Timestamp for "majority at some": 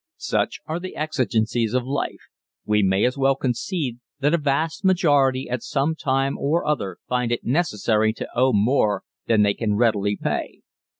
4.83-5.93